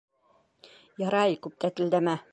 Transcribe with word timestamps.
Ярай, 1.03 1.39
күп 1.47 1.63
тәтелдәмә... 1.67 2.21